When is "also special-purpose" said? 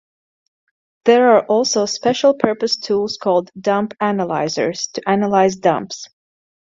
1.45-2.77